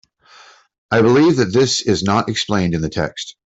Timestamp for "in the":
2.73-2.89